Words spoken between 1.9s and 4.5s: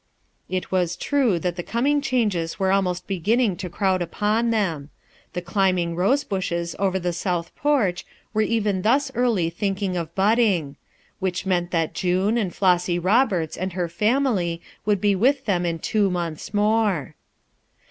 changes were almost beginning to crowd upon